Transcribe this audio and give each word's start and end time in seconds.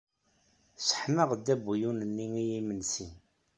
Sseḥmaɣ-d 0.77 1.47
abuyun-nni 1.53 2.27
i 2.41 2.43
yimensi. 2.49 3.07